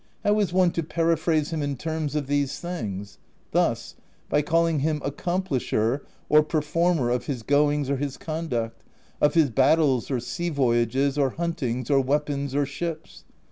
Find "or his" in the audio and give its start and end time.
7.87-8.17